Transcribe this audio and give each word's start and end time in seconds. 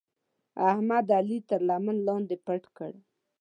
احمد؛ 0.69 1.07
علي 1.17 1.37
تر 1.49 1.59
لمن 1.69 1.97
لاندې 2.07 2.35
پټ 2.45 2.63
کړ. 2.77 2.91